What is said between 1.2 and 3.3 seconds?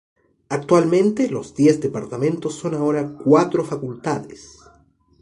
los diez departamentos son ahora